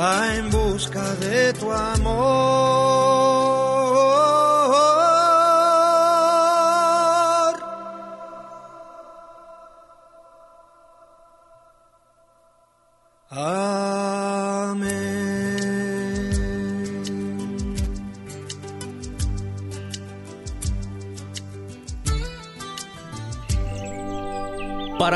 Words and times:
va 0.00 0.34
en 0.34 0.48
busca 0.48 1.14
de 1.16 1.52
tu 1.52 1.70
amor. 1.70 3.49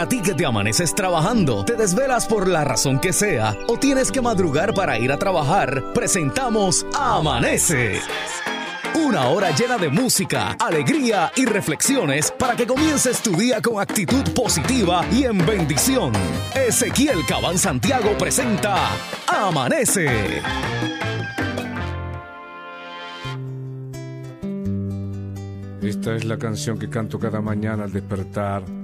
Ti 0.08 0.20
que 0.20 0.34
te 0.34 0.44
amaneces 0.44 0.94
trabajando, 0.94 1.64
te 1.64 1.76
desvelas 1.76 2.26
por 2.26 2.46
la 2.46 2.62
razón 2.62 3.00
que 3.00 3.12
sea 3.14 3.56
o 3.68 3.78
tienes 3.78 4.12
que 4.12 4.20
madrugar 4.20 4.74
para 4.74 4.98
ir 4.98 5.10
a 5.10 5.18
trabajar, 5.18 5.82
presentamos 5.94 6.84
Amanece 6.94 8.00
Una 8.94 9.28
hora 9.28 9.50
llena 9.52 9.78
de 9.78 9.88
música, 9.88 10.56
alegría 10.60 11.32
y 11.36 11.46
reflexiones 11.46 12.30
para 12.38 12.54
que 12.54 12.66
comiences 12.66 13.22
tu 13.22 13.34
día 13.34 13.62
con 13.62 13.80
actitud 13.80 14.22
positiva 14.34 15.06
y 15.10 15.24
en 15.24 15.38
bendición. 15.38 16.12
Ezequiel 16.54 17.24
Cabán 17.26 17.56
Santiago 17.56 18.16
presenta 18.18 18.90
Amanece. 19.26 20.42
Esta 25.82 26.14
es 26.14 26.24
la 26.26 26.36
canción 26.36 26.78
que 26.78 26.90
canto 26.90 27.18
cada 27.18 27.40
mañana 27.40 27.84
al 27.84 27.92
despertar 27.92 28.83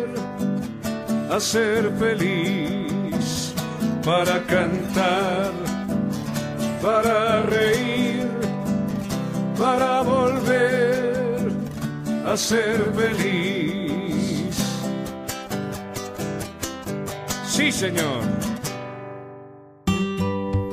a 1.31 1.39
ser 1.39 1.91
feliz, 1.97 3.53
para 4.03 4.39
cantar, 4.43 5.51
para 6.81 7.41
reír 7.43 8.31
para 9.61 10.01
volver 10.01 11.51
a 12.25 12.35
ser 12.35 12.83
feliz. 12.95 14.57
Sí, 17.45 17.71
Señor. 17.71 18.23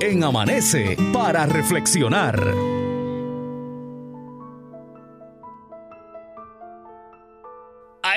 En 0.01 0.25
Amanece 0.25 0.97
para 1.13 1.45
reflexionar. 1.45 2.68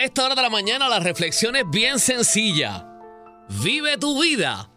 esta 0.04 0.26
hora 0.26 0.36
de 0.36 0.42
la 0.42 0.50
mañana 0.50 0.90
la 0.90 1.00
reflexión 1.00 1.56
es 1.56 1.64
bien 1.70 2.00
sencilla. 2.00 2.88
Vive 3.64 3.98
tu 3.98 4.22
vida 4.22 4.70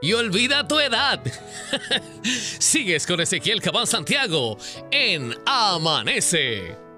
y 0.00 0.12
olvida 0.14 0.66
tu 0.66 0.78
edad. 0.80 1.20
Sigues 2.58 3.06
con 3.06 3.20
Ezequiel 3.20 3.60
Cabán 3.60 3.86
Santiago 3.86 4.56
en 4.90 5.34
Amanece. 5.44 6.89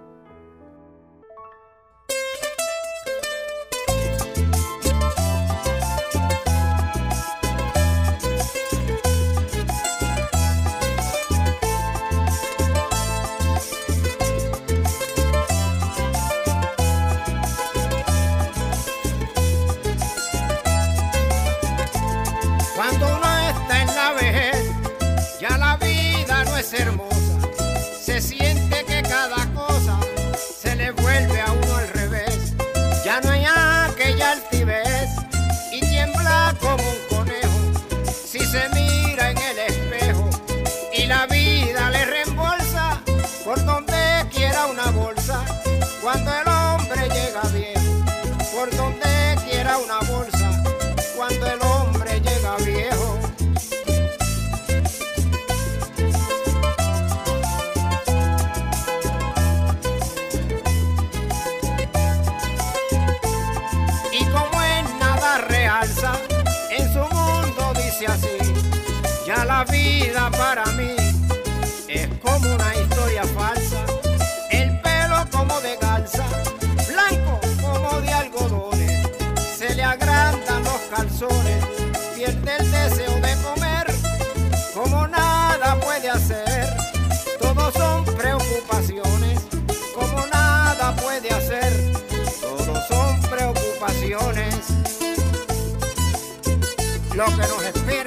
lo 97.22 97.36
que 97.36 97.42
nos 97.42 97.62
espera. 97.64 98.01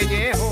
pellejo. 0.00 0.49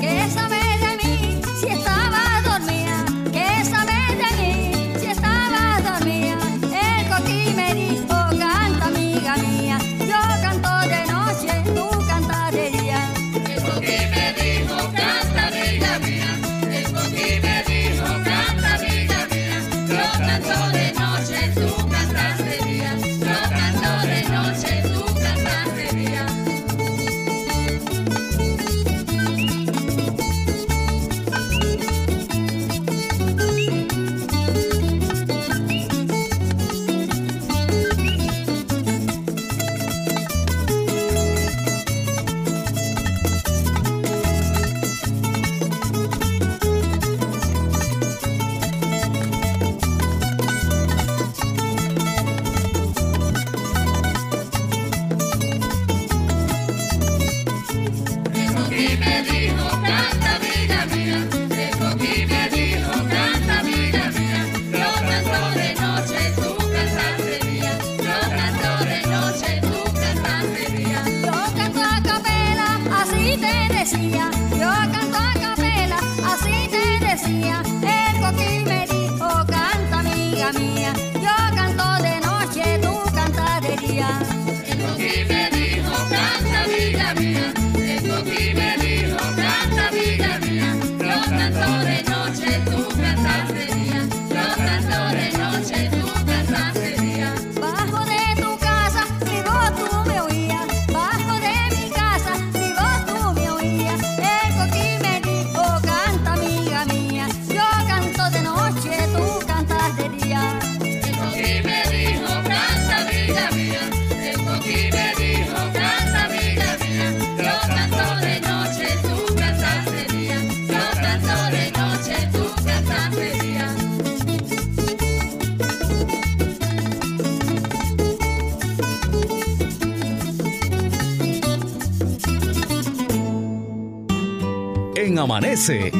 que 0.00 0.20
esa 0.20 0.57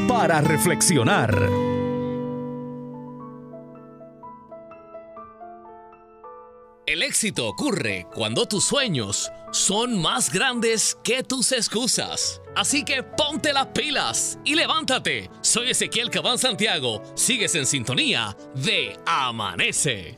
para 0.08 0.40
reflexionar. 0.40 1.32
El 6.86 7.02
éxito 7.04 7.46
ocurre 7.46 8.06
cuando 8.12 8.46
tus 8.46 8.64
sueños 8.64 9.30
son 9.52 10.02
más 10.02 10.32
grandes 10.32 10.98
que 11.04 11.22
tus 11.22 11.52
excusas. 11.52 12.40
Así 12.56 12.84
que 12.84 13.04
ponte 13.04 13.52
las 13.52 13.66
pilas 13.68 14.40
y 14.44 14.56
levántate. 14.56 15.30
Soy 15.40 15.70
Ezequiel 15.70 16.10
Cabán 16.10 16.38
Santiago. 16.38 17.00
Sigues 17.14 17.54
en 17.54 17.66
sintonía 17.66 18.36
de 18.56 18.98
Amanece. 19.06 20.17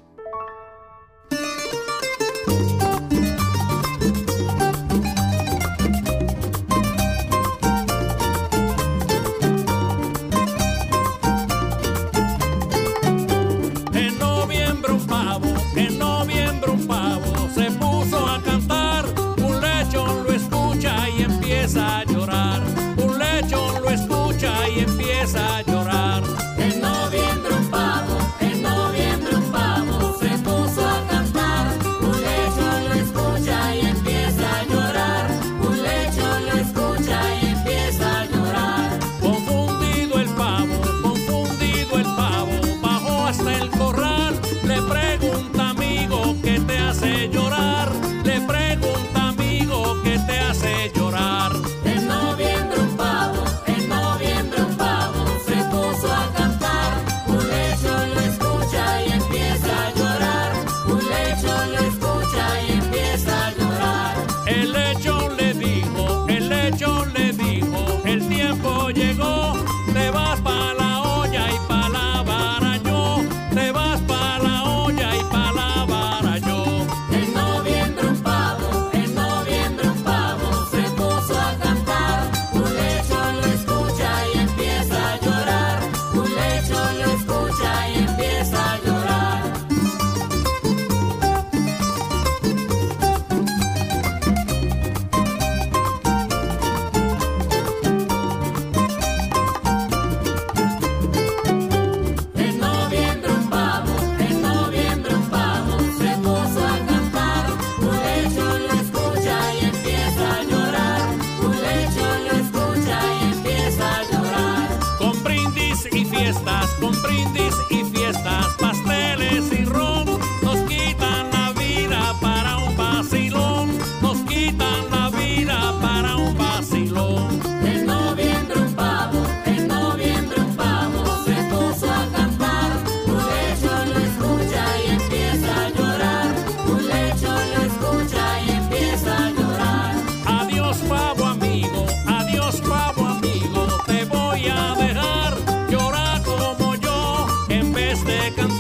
Cantar. 148.04 148.30
que 148.36 148.60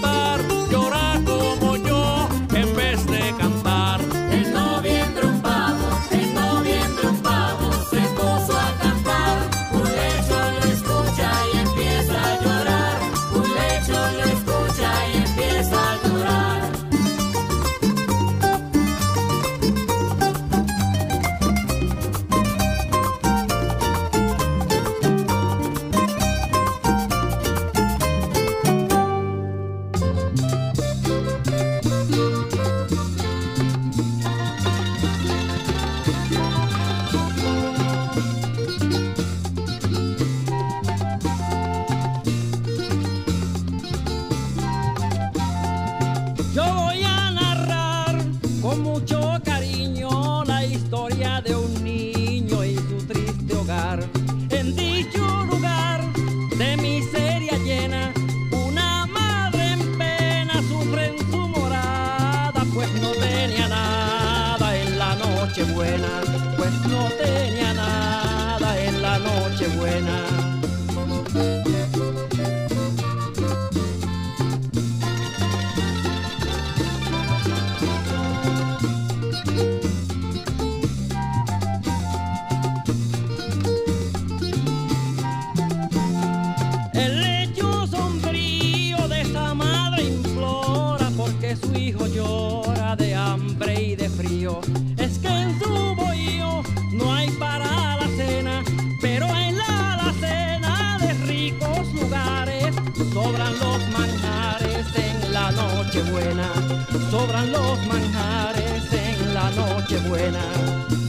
sobran 103.30 103.58
los 103.60 103.88
manjares 103.90 104.86
en 104.96 105.32
la 105.32 105.50
noche 105.52 106.02
buena. 106.10 106.48
Sobran 107.10 107.52
los 107.52 107.86
manjares 107.86 108.92
en 108.92 109.34
la 109.34 109.50
noche 109.50 109.98
buena. 110.08 110.99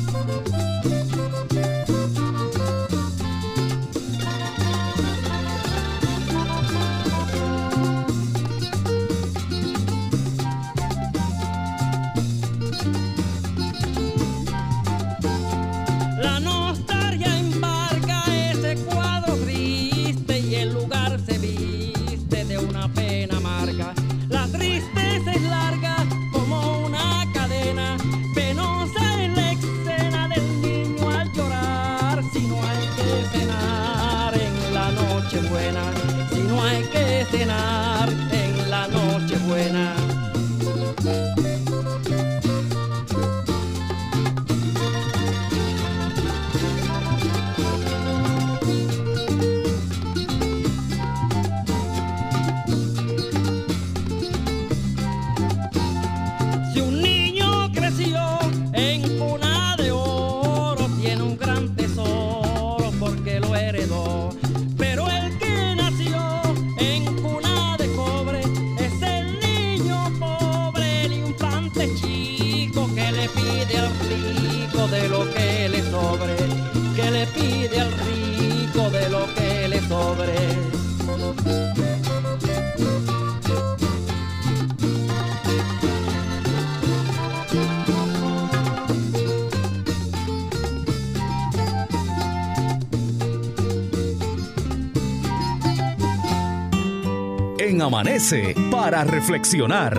Amanece 97.80 98.54
para 98.70 99.06
reflexionar. 99.06 99.98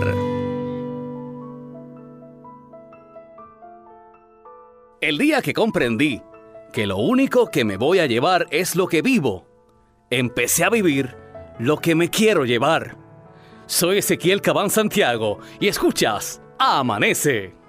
El 5.01 5.17
día 5.17 5.41
que 5.41 5.53
comprendí 5.53 6.21
que 6.71 6.85
lo 6.85 6.97
único 6.97 7.49
que 7.49 7.65
me 7.65 7.77
voy 7.77 7.99
a 7.99 8.05
llevar 8.05 8.45
es 8.51 8.75
lo 8.75 8.87
que 8.87 9.01
vivo, 9.01 9.47
empecé 10.11 10.63
a 10.63 10.69
vivir 10.69 11.17
lo 11.57 11.77
que 11.77 11.95
me 11.95 12.09
quiero 12.09 12.45
llevar. 12.45 12.97
Soy 13.65 13.97
Ezequiel 13.97 14.41
Cabán 14.41 14.69
Santiago 14.69 15.39
y 15.59 15.67
escuchas 15.67 16.41
Amanece. 16.59 17.62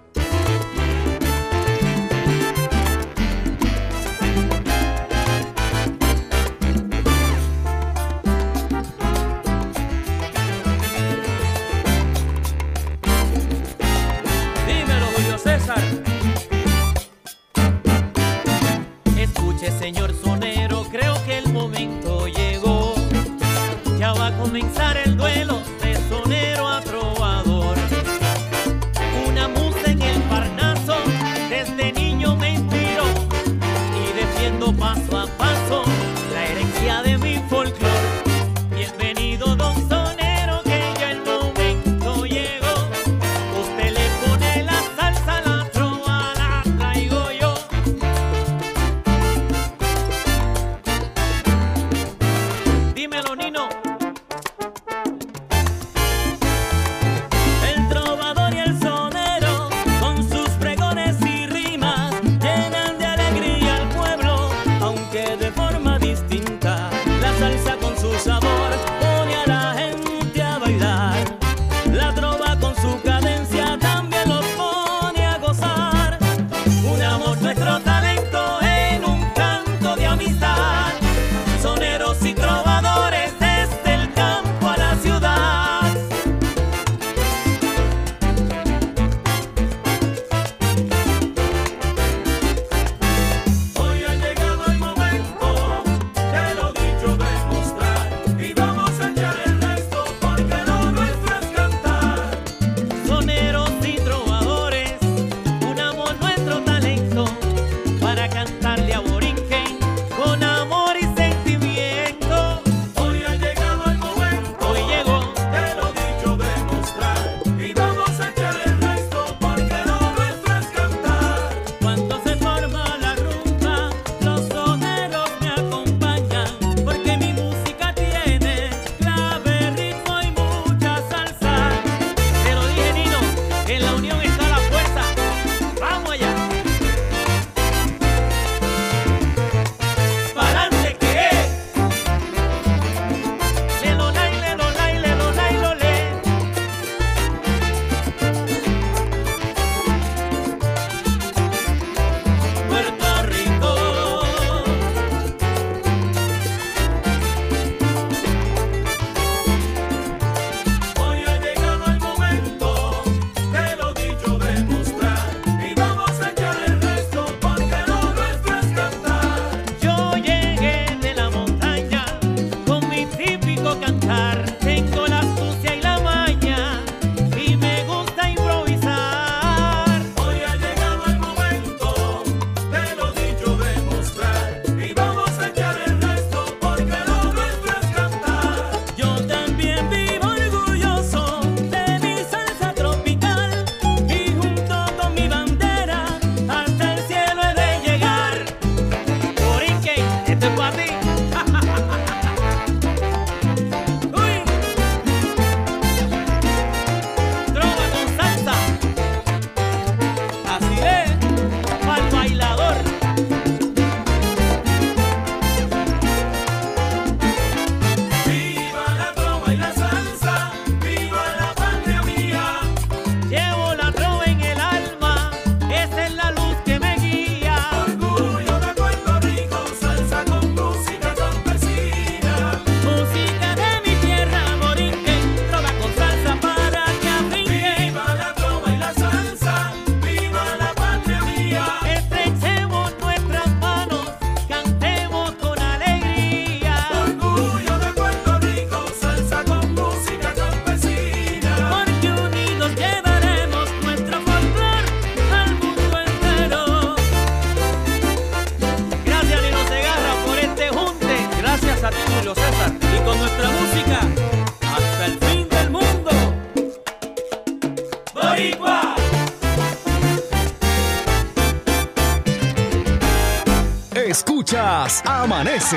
Amanece. 275.44 275.76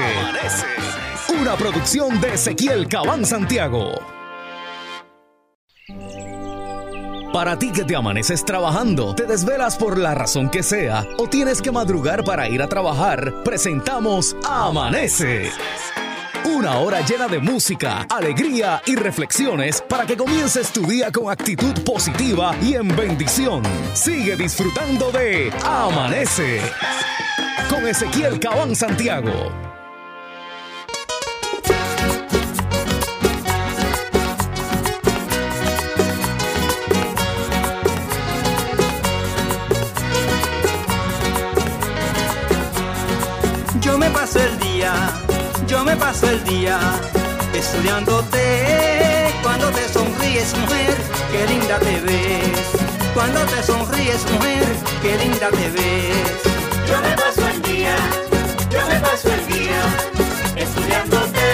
Una 1.42 1.58
producción 1.58 2.22
de 2.22 2.36
Ezequiel 2.36 2.88
Cabán 2.88 3.26
Santiago. 3.26 4.00
Para 7.34 7.60
ti 7.60 7.74
que 7.74 7.84
te 7.84 7.94
amaneces 7.94 8.46
trabajando, 8.46 9.14
te 9.14 9.26
desvelas 9.26 9.76
por 9.76 9.98
la 9.98 10.16
razón 10.16 10.50
que 10.50 10.64
sea 10.64 11.06
o 11.18 11.28
tienes 11.28 11.62
que 11.62 11.74
madrugar 11.74 12.24
para 12.24 12.48
ir 12.48 12.62
a 12.62 12.70
trabajar, 12.70 13.44
presentamos 13.44 14.38
Amanece. 14.48 15.52
Una 16.46 16.78
hora 16.78 17.02
llena 17.02 17.28
de 17.28 17.40
música, 17.40 18.08
alegría 18.10 18.82
y 18.86 18.96
reflexiones 18.96 19.82
para 19.82 20.06
que 20.06 20.16
comiences 20.16 20.72
tu 20.72 20.88
día 20.88 21.12
con 21.12 21.30
actitud 21.30 21.74
positiva 21.84 22.56
y 22.62 22.76
en 22.76 22.88
bendición. 22.96 23.64
Sigue 23.94 24.38
disfrutando 24.38 25.12
de 25.12 25.52
Amanece 25.66 26.62
con 27.70 27.88
Ezequiel 27.88 28.40
Cabán 28.40 28.76
Santiago. 28.76 29.32
Yo 43.82 43.98
me 43.98 44.10
paso 44.10 44.40
el 44.40 44.60
día, 44.60 44.94
yo 45.68 45.84
me 45.84 45.96
paso 45.96 46.30
el 46.30 46.44
día 46.44 46.80
estudiándote. 47.54 49.34
Cuando 49.42 49.70
te 49.72 49.88
sonríes, 49.90 50.56
mujer, 50.58 50.96
qué 51.32 51.48
linda 51.48 51.80
te 51.80 52.00
ves. 52.02 52.60
Cuando 53.14 53.40
te 53.46 53.64
sonríes, 53.64 54.24
mujer, 54.32 54.66
qué 55.02 55.18
linda 55.18 55.50
te 55.50 55.70
ves. 55.70 56.58
Yo 56.90 57.02
me 57.02 57.16
paso 57.16 57.37
día, 57.68 57.96
yo 58.70 58.80
me 58.88 59.00
paso 59.00 59.30
el 59.34 59.48
día 59.48 59.82
estudiándote. 60.56 61.48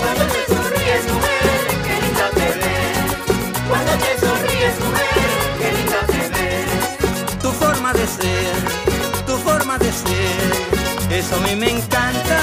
Cuando 0.00 0.24
te 0.34 0.40
sonríes, 0.52 1.04
mujer, 1.12 1.60
qué 1.86 1.94
linda 2.04 2.26
te 2.38 2.48
ves. 2.60 2.98
Cuando 3.68 3.92
te 4.04 4.12
sonríes, 4.24 4.74
mujer, 4.86 5.28
qué 5.60 5.68
linda 5.78 6.00
te 6.12 6.22
ves. 6.34 7.38
Tu 7.42 7.50
forma 7.52 7.92
de 7.92 8.06
ser, 8.06 8.54
tu 9.26 9.36
forma 9.38 9.78
de 9.78 9.92
ser. 9.92 11.18
Eso 11.18 11.36
a 11.36 11.40
mí 11.40 11.56
me 11.56 11.70
encanta 11.70 12.38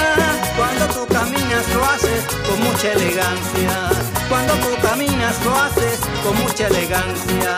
cuando 0.56 0.86
tú 0.94 1.06
caminas 1.12 1.64
lo 1.74 1.84
haces 1.84 2.22
con 2.46 2.58
mucha 2.62 2.92
elegancia. 2.92 3.74
Cuando 4.28 4.52
tú 4.54 4.70
caminas 4.82 5.34
lo 5.44 5.54
haces 5.58 5.98
con 6.22 6.36
mucha 6.42 6.66
elegancia. 6.68 7.50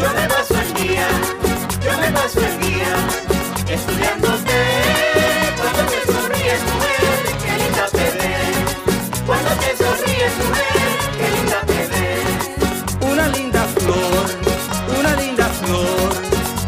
Yo 0.00 0.08
me 0.18 0.26
paso 0.28 0.54
el 0.60 0.74
día, 0.74 1.08
yo 1.84 1.92
me 2.00 2.10
paso 2.10 2.40
el 2.40 2.60
día 2.60 3.33
estudiándote. 3.68 4.58
Cuando 5.60 5.82
te 5.90 6.12
sonríes, 6.12 6.60
mujer, 6.72 7.22
qué 7.42 7.52
linda 7.62 7.86
te 7.92 8.06
ves. 8.18 9.22
Cuando 9.26 9.50
te 9.62 9.76
sonríes, 9.76 10.32
mujer, 10.42 10.88
qué 11.18 11.26
linda 11.36 11.60
te 11.66 11.80
ves. 11.92 13.12
Una 13.12 13.28
linda 13.28 13.64
flor, 13.78 14.26
una 14.98 15.16
linda 15.16 15.46
flor, 15.64 16.10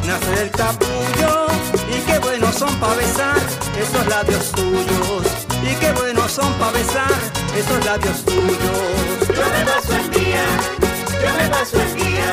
nace 0.07 0.31
del 0.41 0.51
capullo 0.51 1.47
y 1.95 2.01
qué 2.07 2.19
buenos 2.19 2.55
son 2.55 2.75
para 2.77 2.95
besar 2.95 3.41
esos 3.79 4.07
labios 4.07 4.53
tuyos. 4.53 5.27
Y 5.63 5.75
qué 5.81 5.93
buenos 5.93 6.31
son 6.31 6.53
para 6.55 6.73
besar 6.73 7.19
esos 7.57 7.85
labios 7.85 8.25
tuyos. 8.25 8.57
Yo 9.29 9.45
me 9.55 9.65
paso 9.65 9.97
el 9.97 10.11
día, 10.11 10.45
yo 11.23 11.35
me 11.37 11.49
paso 11.51 11.81
el 11.81 11.95
día 11.97 12.33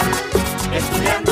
estudiándote. 0.77 1.22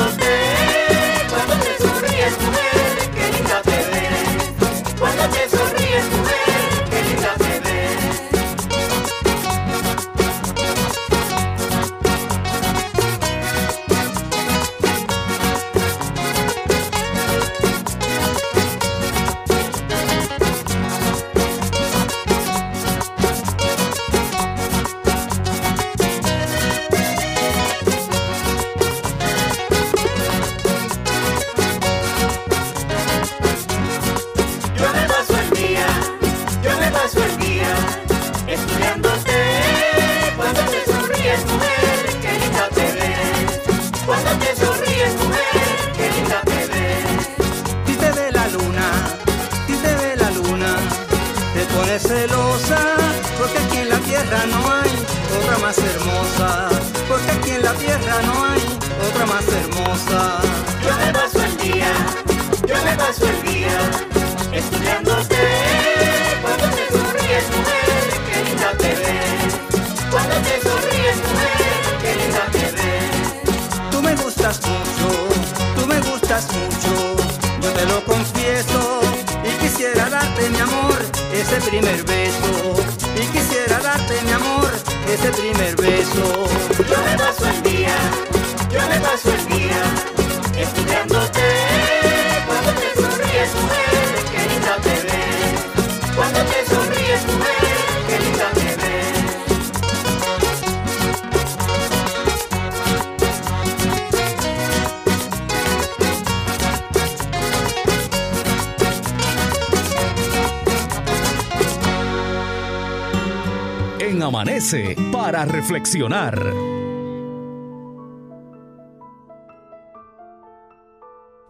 Para 115.12 115.44
reflexionar. 115.44 116.40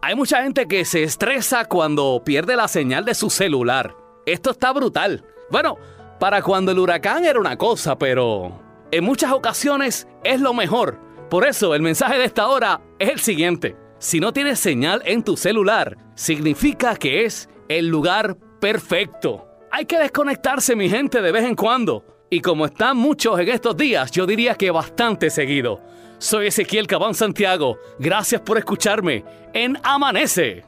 Hay 0.01 0.15
mucha 0.15 0.43
gente 0.43 0.67
que 0.67 0.83
se 0.83 1.03
estresa 1.03 1.63
cuando 1.65 2.21
pierde 2.25 2.57
la 2.57 2.67
señal 2.67 3.05
de 3.05 3.13
su 3.13 3.29
celular. 3.29 3.95
Esto 4.25 4.51
está 4.51 4.73
brutal. 4.73 5.23
Bueno, 5.49 5.77
para 6.19 6.41
cuando 6.41 6.73
el 6.73 6.79
huracán 6.79 7.23
era 7.23 7.39
una 7.39 7.57
cosa, 7.57 7.97
pero 7.97 8.59
en 8.91 9.05
muchas 9.05 9.31
ocasiones 9.31 10.05
es 10.25 10.41
lo 10.41 10.53
mejor. 10.53 10.99
Por 11.29 11.47
eso 11.47 11.73
el 11.73 11.81
mensaje 11.81 12.17
de 12.17 12.25
esta 12.25 12.47
hora 12.47 12.81
es 12.99 13.09
el 13.09 13.19
siguiente. 13.19 13.77
Si 13.99 14.19
no 14.19 14.33
tienes 14.33 14.59
señal 14.59 15.01
en 15.05 15.23
tu 15.23 15.37
celular, 15.37 15.97
significa 16.15 16.97
que 16.97 17.23
es 17.23 17.47
el 17.69 17.87
lugar 17.87 18.35
perfecto. 18.59 19.47
Hay 19.71 19.85
que 19.85 19.97
desconectarse, 19.97 20.75
mi 20.75 20.89
gente, 20.89 21.21
de 21.21 21.31
vez 21.31 21.45
en 21.45 21.55
cuando. 21.55 22.12
Y 22.33 22.41
como 22.41 22.65
están 22.65 22.97
muchos 22.97 23.39
en 23.39 23.47
estos 23.49 23.77
días, 23.77 24.09
yo 24.09 24.25
diría 24.25 24.55
que 24.55 24.71
bastante 24.71 25.29
seguido. 25.29 25.79
Soy 26.17 26.47
Ezequiel 26.47 26.87
Cabán 26.87 27.13
Santiago. 27.13 27.77
Gracias 27.99 28.41
por 28.41 28.57
escucharme 28.57 29.23
en 29.53 29.77
Amanece. 29.83 30.63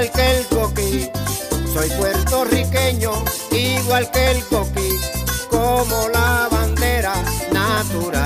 Igual 0.00 0.12
que 0.12 0.36
el 0.38 0.46
coquí. 0.46 1.10
Soy 1.74 1.90
puertorriqueño, 1.90 3.12
igual 3.52 4.10
que 4.10 4.30
el 4.30 4.44
coquí, 4.46 4.88
como 5.50 6.08
la 6.08 6.48
bandera 6.50 7.12
natural 7.52 8.19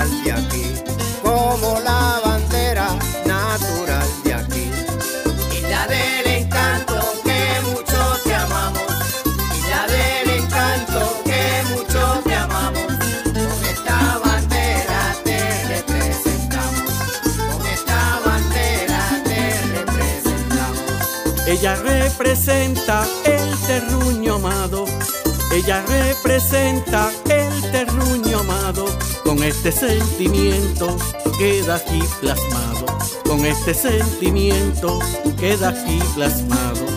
representa 22.16 23.04
el 23.24 23.58
terruño 23.66 24.36
amado. 24.36 24.84
Ella 25.52 25.84
representa 25.88 27.10
el 27.28 27.70
terruño 27.72 28.38
amado. 28.38 28.86
Con 29.24 29.42
este 29.42 29.72
sentimiento 29.72 30.96
queda 31.38 31.76
aquí 31.76 32.02
plasmado. 32.20 32.86
Con 33.24 33.44
este 33.44 33.74
sentimiento 33.74 35.00
queda 35.40 35.70
aquí 35.70 35.98
plasmado. 36.14 36.93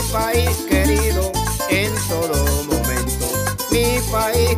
Mi 0.00 0.12
país 0.12 0.56
querido 0.68 1.30
en 1.68 1.92
todo 2.08 2.64
momento, 2.64 3.26
mi 3.70 4.00
país 4.10 4.56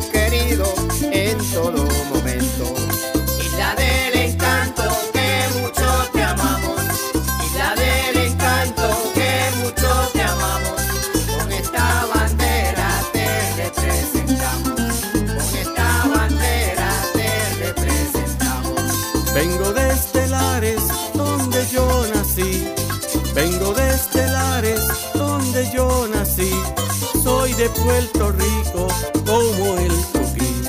Puerto 27.83 28.31
Rico 28.31 28.87
como 29.25 29.77
el 29.77 29.91
coquí. 30.13 30.63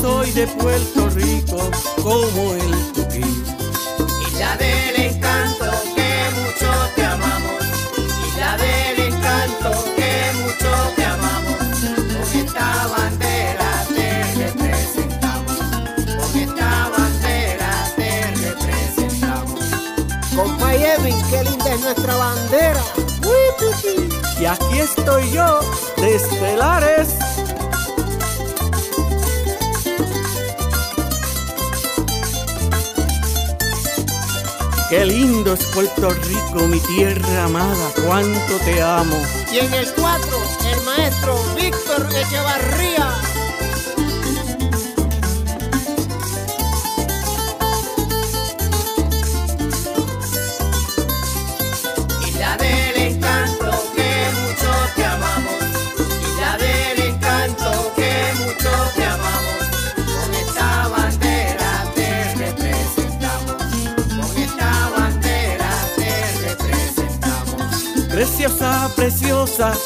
Soy 0.00 0.32
de 0.32 0.48
Puerto 0.48 1.08
Rico 1.10 1.70
como 2.02 2.54
el 2.54 2.92
coquí. 2.92 3.22
Isla 4.26 4.56
del 4.56 4.96
encanto 4.96 5.70
que 5.94 6.10
mucho 6.40 6.72
te 6.96 7.04
amamos. 7.04 7.62
Isla 8.28 8.56
del 8.56 8.98
encanto 8.98 9.84
que 9.94 10.32
mucho 10.42 10.70
te 10.96 11.04
amamos. 11.04 11.56
Con 11.56 12.40
esta 12.40 12.86
bandera 12.88 13.86
te 13.94 14.34
representamos. 14.34 15.58
Con 16.18 16.40
esta 16.40 16.90
bandera 16.98 17.92
te 17.94 18.10
representamos. 18.42 19.60
Compay 20.34 20.82
Edwin, 20.82 21.22
qué 21.30 21.44
linda 21.44 21.74
es 21.74 21.80
nuestra 21.80 22.16
bandera. 22.16 22.82
Y 24.46 24.48
aquí 24.48 24.78
estoy 24.78 25.28
yo 25.32 25.58
de 25.96 26.14
estelares. 26.14 27.08
Qué 34.88 35.04
lindo 35.04 35.52
es 35.52 35.64
Puerto 35.64 36.10
Rico, 36.10 36.68
mi 36.68 36.78
tierra 36.78 37.46
amada, 37.46 37.90
cuánto 38.06 38.58
te 38.64 38.80
amo. 38.80 39.20
Y 39.52 39.58
en 39.58 39.74
el 39.74 39.92
4, 39.92 40.28
el 40.70 40.80
maestro 40.84 41.36
Víctor 41.56 42.06
Echevarría. 42.14 43.25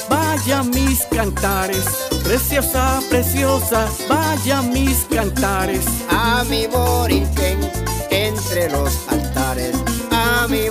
Vaya 0.09 0.63
mis 0.63 1.05
cantares. 1.07 1.85
Preciosa, 2.25 3.01
preciosa, 3.09 3.89
vaya 4.09 4.63
mis 4.63 5.05
cantares. 5.05 5.85
a 6.11 6.45
mi 6.45 6.67
borinquen 6.67 7.59
entre 8.11 8.69
los 8.71 8.93
altares, 9.09 9.77
a 10.11 10.47
mi 10.49 10.69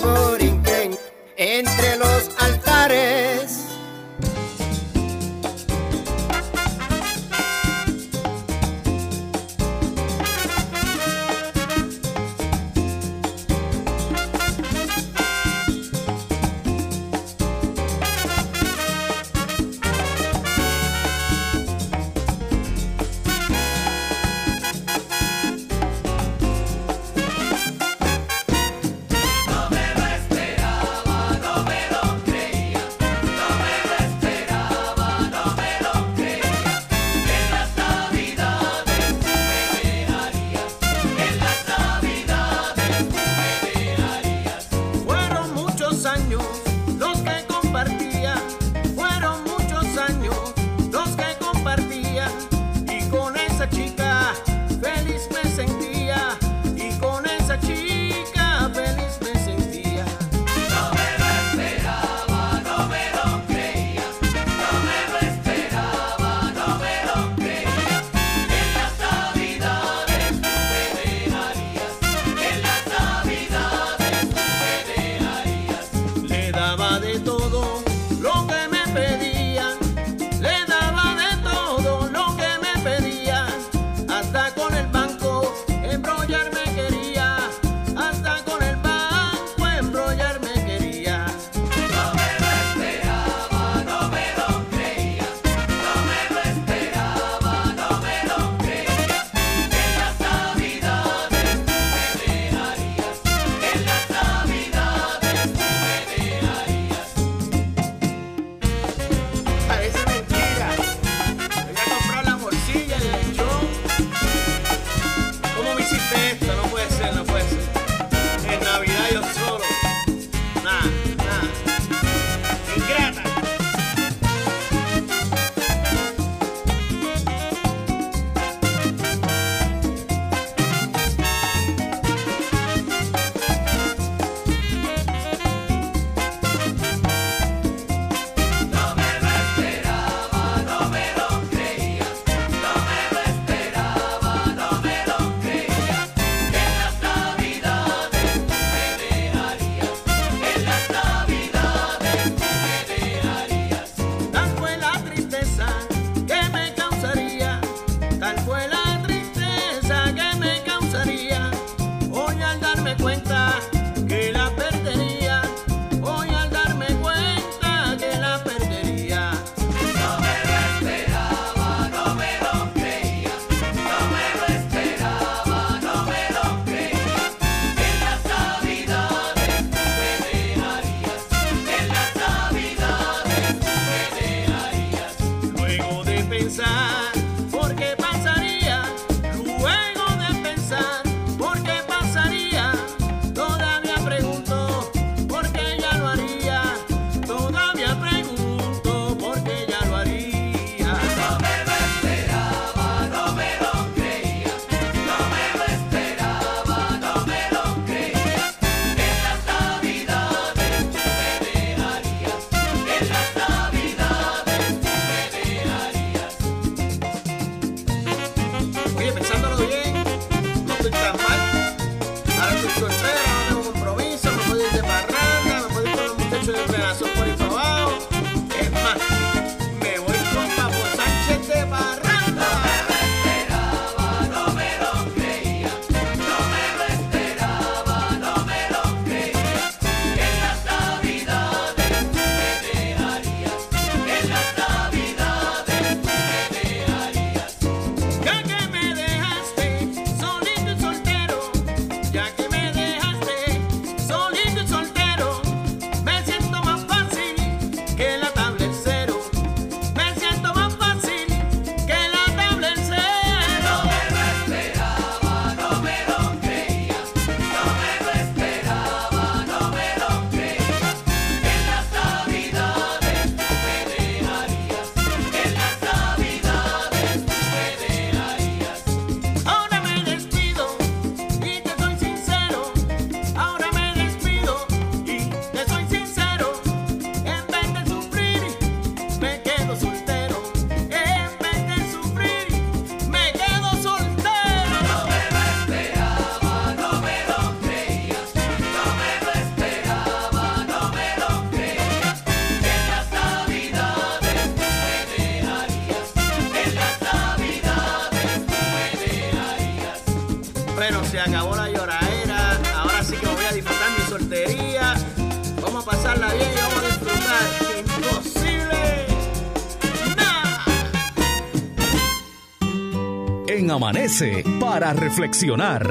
Amanece 323.90 324.44
para 324.60 324.94
reflexionar. 324.94 325.84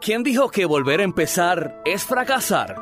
¿Quién 0.00 0.22
dijo 0.22 0.48
que 0.48 0.64
volver 0.64 1.00
a 1.00 1.02
empezar 1.02 1.82
es 1.84 2.04
fracasar? 2.04 2.76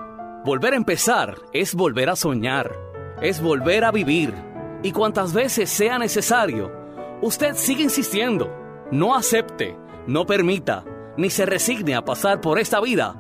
Volver 0.45 0.75
a 0.75 0.77
empezar 0.77 1.37
es 1.55 1.75
volver 1.75 2.11
a 2.11 2.17
soñar, 2.17 2.77
es 3.23 3.41
volver 3.41 3.85
a 3.85 3.91
vivir. 3.91 4.35
Y 4.83 4.93
cuantas 4.93 5.33
veces 5.33 5.71
sea 5.71 5.99
necesario, 5.99 6.71
usted 7.23 7.55
sigue 7.55 7.85
insistiendo. 7.85 8.55
No 8.91 9.15
acepte, 9.15 9.75
no 10.07 10.27
permita, 10.27 10.85
ni 11.17 11.31
se 11.31 11.47
resigne 11.47 11.95
a 11.95 12.05
pasar 12.05 12.43
por 12.43 12.59
esta 12.59 12.83
vida 12.83 13.17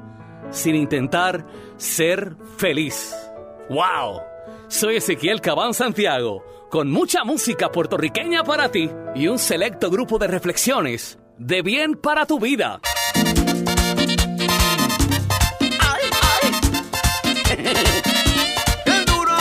sin 0.50 0.74
intentar 0.74 1.46
ser 1.78 2.36
feliz. 2.58 3.16
¡Wow! 3.70 4.20
Soy 4.68 4.96
Ezequiel 4.96 5.40
Cabán 5.40 5.72
Santiago 5.72 6.44
con 6.74 6.90
mucha 6.90 7.22
música 7.22 7.70
puertorriqueña 7.70 8.42
para 8.42 8.68
ti 8.68 8.90
y 9.14 9.28
un 9.28 9.38
selecto 9.38 9.92
grupo 9.92 10.18
de 10.18 10.26
reflexiones 10.26 11.20
de 11.38 11.62
bien 11.62 11.94
para 11.94 12.26
tu 12.26 12.40
vida. 12.40 12.80
¡Ay, 15.78 16.02
ay! 16.34 16.50
¡Qué 18.84 19.04
duro! 19.06 19.36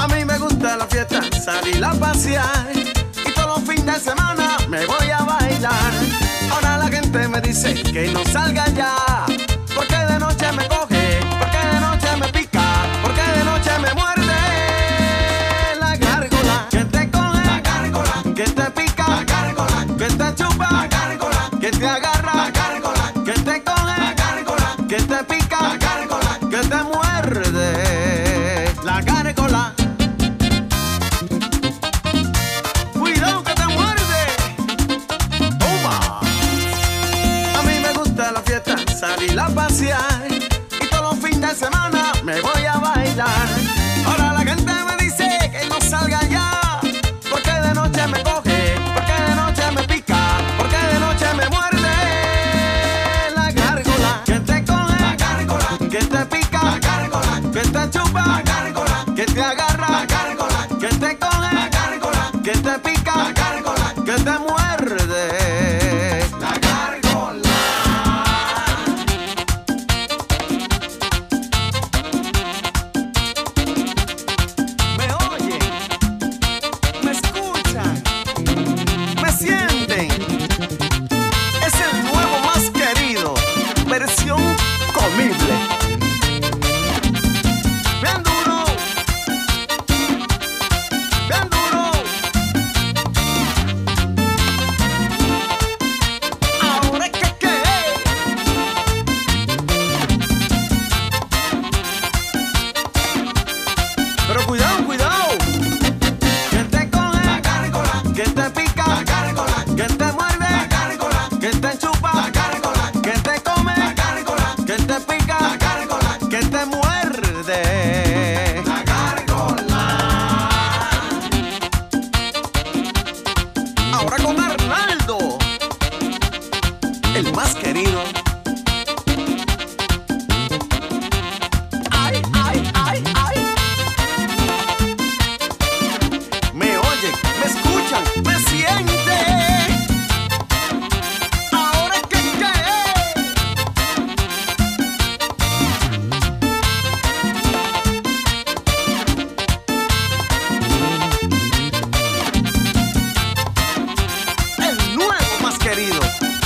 A 0.00 0.08
mí 0.08 0.24
me 0.24 0.36
gusta 0.38 0.76
la 0.78 0.86
fiesta, 0.88 1.22
salir 1.44 1.84
a 1.84 1.92
pasear 1.92 2.72
y 2.74 3.32
todos 3.32 3.56
los 3.56 3.60
fines 3.68 3.86
de 3.86 4.00
semana 4.00 4.56
me 4.68 4.84
voy 4.84 5.10
a 5.16 5.22
bailar. 5.22 5.92
Ahora 6.50 6.78
la 6.78 6.88
gente 6.88 7.28
me 7.28 7.40
dice 7.40 7.72
que 7.84 8.08
no 8.08 8.24
salga 8.24 8.68
ya 8.70 8.96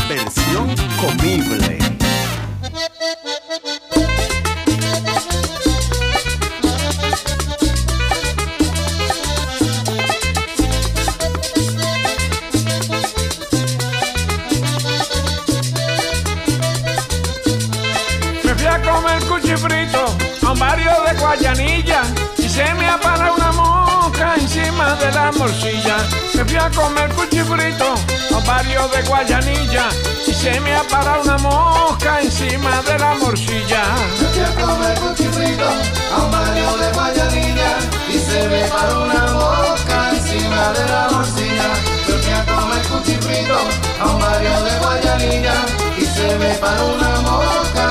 versión 0.09 0.75
comible. 1.01 1.79
Me 18.45 18.55
fui 18.55 18.67
a 18.67 18.83
comer 18.83 19.25
cuchifrito 19.25 20.17
a 20.43 20.53
un 20.53 20.59
barrio 20.59 20.93
de 21.07 21.15
Guayanilla 21.19 22.03
y 22.39 22.49
se 22.49 22.75
me 22.75 22.87
apagó 22.87 23.36
de 24.77 25.11
la 25.13 25.33
morcilla. 25.33 25.97
Me 26.35 26.45
fui 26.45 26.57
a 26.57 26.71
comer 26.71 27.09
cuchifrito 27.15 27.95
a 28.35 28.41
barrio 28.47 28.87
de 28.89 29.03
Guayanilla 29.09 29.89
y 30.27 30.35
se 30.35 30.61
me 30.61 30.77
apara 30.77 31.19
una 31.25 31.39
mosca 31.39 32.21
encima 32.21 32.83
de 32.83 32.99
la 32.99 33.15
morcilla. 33.15 33.83
Me 34.21 34.29
fui 34.29 34.43
a 34.43 34.55
comer 34.55 34.99
cuchifrito 34.99 35.65
a 36.15 36.23
un 36.23 36.31
barrio 36.31 36.77
de 36.77 36.93
Guayanilla 36.93 37.71
y 38.11 38.19
se 38.19 38.49
me 38.49 38.65
paró 38.69 39.05
una 39.05 39.27
mosca 39.33 40.11
encima 40.11 40.73
de 40.73 40.85
la 40.93 41.09
morcilla. 41.11 41.69
Me 42.07 42.15
fui 42.23 42.33
a 42.33 42.45
comer 42.45 42.87
cuchifrito 42.89 43.59
a 44.01 44.07
un 44.07 44.19
barrio 44.21 44.63
de 44.63 44.79
Guayanilla 44.79 45.55
y 45.97 46.05
se 46.05 46.37
me 46.37 46.55
paró 46.57 46.87
una 46.87 47.09
mosca 47.09 47.26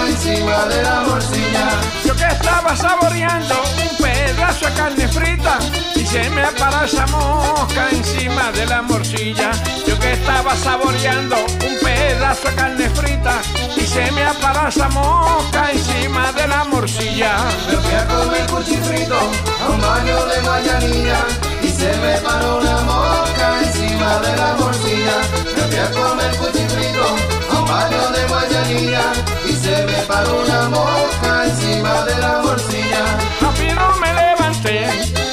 encima 0.08 0.66
de 0.66 0.84
la 0.84 1.02
morcilla. 1.02 1.68
Yo 2.06 2.16
que 2.16 2.26
estaba 2.26 2.76
saboreando 2.76 3.56
un 3.56 3.98
pedazo 3.98 4.66
de 4.66 4.74
carne 4.74 5.08
frita 5.08 5.60
y 5.96 6.06
se 6.06 6.30
me 6.30 6.44
apara 6.44 6.86
esa 6.86 7.06
mosca 7.08 7.90
encima 7.92 8.52
de 8.52 8.66
la 8.66 8.82
morcilla. 8.82 9.52
Yo 9.88 9.98
que 10.00 10.14
estaba 10.14 10.56
saboreando 10.56 11.36
un 11.38 11.78
pedazo 11.84 12.50
de 12.50 12.56
carne 12.56 12.90
frita 12.92 13.42
y 13.76 13.82
se 13.82 14.12
me 14.12 14.24
apara 14.24 14.70
esa 14.70 14.90
mosca 14.90 15.72
encima 15.72 16.32
de 16.34 16.48
la 16.48 16.64
morcilla. 16.66 17.38
Me 17.70 17.78
fui 17.78 17.96
a 17.96 18.08
comer 18.08 18.46
cuchifrito 18.48 19.16
a 19.16 19.70
un 19.70 19.82
baño 19.82 20.26
de 20.26 20.42
Guayanilla 20.42 21.20
y 21.62 21.70
se 21.70 21.96
me 21.98 22.18
paró 22.20 22.58
una 22.58 22.82
mosca 22.82 23.62
encima 23.64 24.20
de 24.20 24.36
la 24.38 24.56
morcilla. 24.60 25.18
Me 25.56 25.64
fui 25.64 25.78
a 25.78 25.92
comer 25.92 26.36
cuchifrito 26.38 27.06
a 27.52 27.60
un 27.60 27.66
baño 27.68 28.10
de 28.12 28.26
Guayanilla 28.28 29.04
y 29.45 29.45
se 29.66 29.84
me 29.88 30.00
paró 30.04 30.42
una 30.46 30.70
mosca 30.70 31.46
encima 31.46 32.06
de 32.06 32.16
la 32.20 32.34
morcilla. 32.44 33.04
Rápido 33.42 33.84
me 34.02 34.14
levanté 34.14 34.78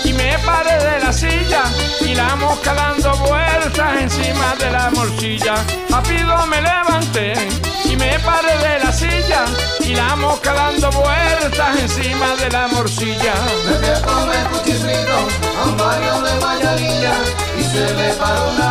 y 0.05 0.13
me 0.15 0.39
paré 0.39 0.77
de 0.89 1.01
la 1.05 1.13
silla 1.13 1.63
y 2.01 2.15
la 2.15 2.35
mosca 2.37 2.73
dando 2.73 3.11
vueltas 3.29 3.93
encima 4.01 4.49
de 4.59 4.71
la 4.71 4.91
morcilla. 4.91 5.55
Rápido 5.91 6.47
me 6.47 6.63
levanté 6.63 7.35
y 7.85 7.95
me 7.97 8.19
paré 8.21 8.57
de 8.67 8.75
la 8.85 8.93
silla 8.93 9.45
y 9.81 9.95
la 9.95 10.17
mosca 10.17 10.55
dando 10.55 10.91
vueltas 10.91 11.71
encima 11.79 12.29
de 12.41 12.49
la 12.57 12.69
morcilla. 12.69 13.35
Me 13.67 13.75
fui 13.81 13.89
a 13.97 14.01
comer 14.01 14.45
cuchifrito 14.53 15.19
a 15.61 15.65
un 15.69 15.77
baño 15.77 16.23
de 16.23 16.33
Guayanilla 16.41 17.15
y 17.61 17.65
se 17.65 17.85
me 17.99 18.09
paró 18.15 18.51
una 18.57 18.62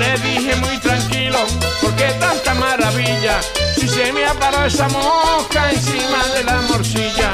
le 0.00 0.18
dije 0.18 0.56
muy 0.56 0.78
tranquilo, 0.78 1.38
porque 1.82 2.06
tanta 2.18 2.54
maravilla, 2.54 3.40
si 3.74 3.86
se 3.86 4.12
me 4.12 4.24
ha 4.24 4.34
parado 4.34 4.66
esa 4.66 4.88
mosca 4.88 5.70
encima 5.70 6.26
de 6.34 6.44
la 6.44 6.60
morcilla. 6.62 7.30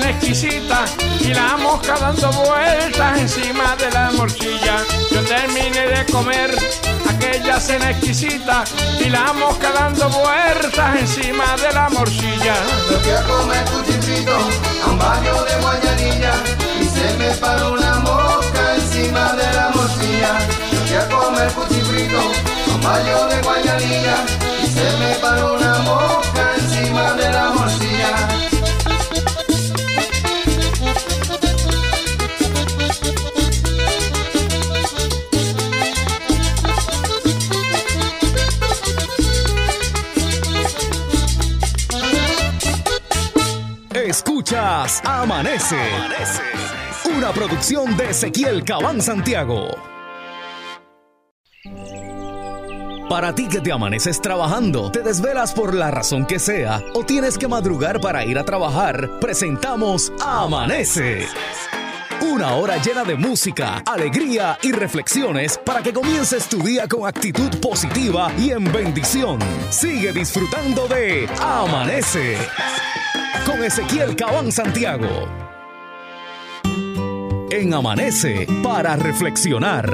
Exquisita 0.00 0.84
y 1.20 1.34
la 1.34 1.56
mosca 1.58 1.94
dando 2.00 2.30
vueltas 2.32 3.18
encima 3.18 3.76
de 3.76 3.90
la 3.90 4.10
morcilla. 4.12 4.76
Yo 5.10 5.22
terminé 5.24 5.86
de 5.86 6.06
comer 6.06 6.56
aquella 7.08 7.60
cena 7.60 7.90
exquisita 7.90 8.64
y 9.00 9.10
la 9.10 9.32
mosca 9.34 9.70
dando 9.72 10.08
vueltas 10.08 10.96
encima 10.96 11.56
de 11.56 11.72
la 11.74 11.88
morcilla. 11.90 12.54
Me 12.90 12.96
fui 12.96 13.12
a 13.12 13.22
comer 13.22 13.64
cuchifrito 13.66 14.36
a 14.84 14.90
un 14.90 14.98
baño 14.98 15.44
de 15.44 15.56
Guayanilla 15.60 16.34
y 16.80 16.84
se 16.84 17.16
me 17.18 17.30
paró 17.36 17.72
una 17.72 17.98
mosca 17.98 18.74
encima 18.76 19.32
de 19.34 19.52
la 19.52 19.70
morcilla. 19.74 20.38
Me 20.72 20.78
fui 20.86 20.96
a 20.96 21.08
comer 21.08 21.52
cuchifrito 21.52 22.18
a 22.18 22.74
un 22.74 22.80
baño 22.80 23.26
de 23.26 23.42
Guayanilla 23.42 24.16
y 24.62 24.66
se 24.66 24.91
Amanece. 45.42 45.76
Una 47.16 47.32
producción 47.32 47.96
de 47.96 48.10
Ezequiel 48.10 48.62
Cabán 48.62 49.02
Santiago. 49.02 49.70
Para 53.08 53.34
ti 53.34 53.48
que 53.48 53.60
te 53.60 53.72
amaneces 53.72 54.20
trabajando, 54.20 54.92
te 54.92 55.00
desvelas 55.00 55.52
por 55.52 55.74
la 55.74 55.90
razón 55.90 56.26
que 56.26 56.38
sea 56.38 56.80
o 56.94 57.04
tienes 57.04 57.38
que 57.38 57.48
madrugar 57.48 58.00
para 58.00 58.24
ir 58.24 58.38
a 58.38 58.44
trabajar, 58.44 59.18
presentamos 59.20 60.12
Amanece. 60.24 61.26
Una 62.20 62.54
hora 62.54 62.76
llena 62.76 63.02
de 63.02 63.16
música, 63.16 63.82
alegría 63.84 64.56
y 64.62 64.70
reflexiones 64.70 65.58
para 65.58 65.82
que 65.82 65.92
comiences 65.92 66.48
tu 66.48 66.62
día 66.62 66.86
con 66.86 67.04
actitud 67.04 67.50
positiva 67.60 68.30
y 68.38 68.52
en 68.52 68.70
bendición. 68.72 69.40
Sigue 69.70 70.12
disfrutando 70.12 70.86
de 70.86 71.28
Amanece 71.40 72.38
Ezequiel 73.62 74.16
Cabán 74.16 74.50
Santiago. 74.50 75.28
En 77.50 77.72
Amanece 77.72 78.46
para 78.62 78.96
reflexionar. 78.96 79.88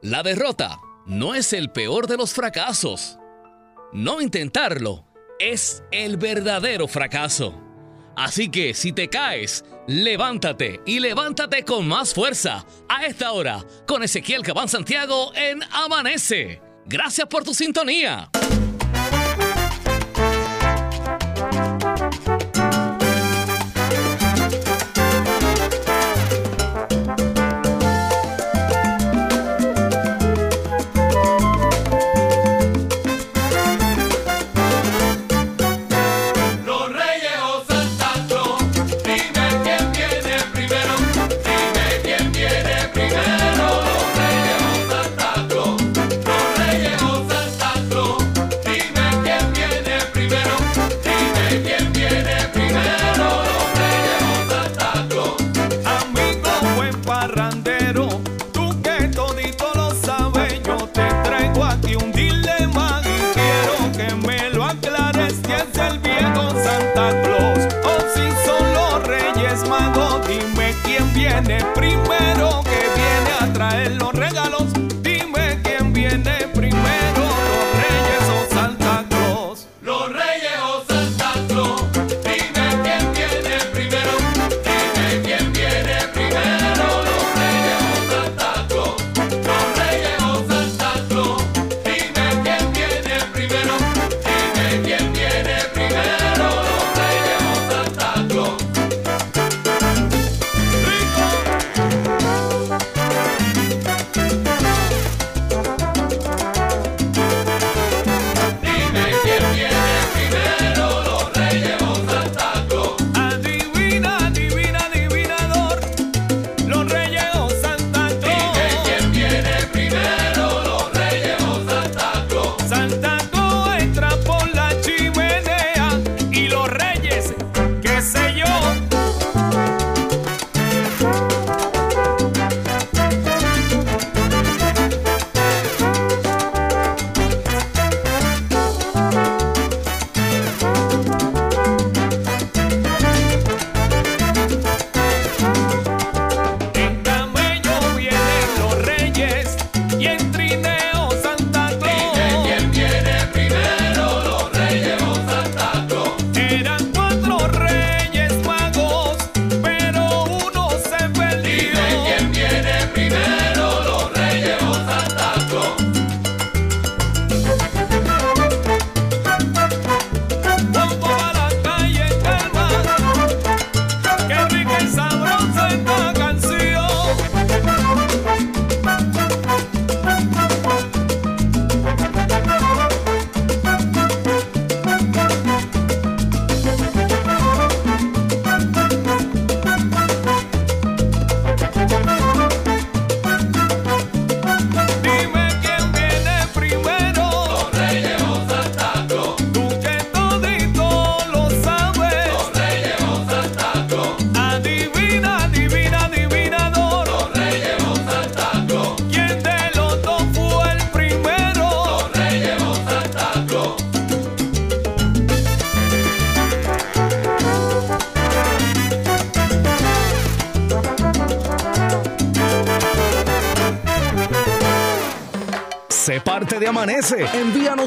La 0.00 0.22
derrota 0.22 0.80
no 1.04 1.34
es 1.34 1.52
el 1.52 1.70
peor 1.70 2.06
de 2.06 2.16
los 2.16 2.32
fracasos. 2.32 3.18
No 3.92 4.22
intentarlo 4.22 5.04
es 5.38 5.82
el 5.90 6.16
verdadero 6.16 6.88
fracaso. 6.88 7.52
Así 8.16 8.50
que 8.50 8.72
si 8.72 8.92
te 8.92 9.08
caes, 9.08 9.64
levántate 9.86 10.80
y 10.86 11.00
levántate 11.00 11.64
con 11.64 11.86
más 11.86 12.14
fuerza. 12.14 12.64
A 12.88 13.04
esta 13.04 13.32
hora, 13.32 13.62
con 13.86 14.02
Ezequiel 14.02 14.42
Cabán 14.42 14.68
Santiago 14.68 15.32
en 15.34 15.62
Amanece. 15.70 16.67
Gracias 16.88 17.28
por 17.28 17.44
tu 17.44 17.52
sintonía. 17.52 18.30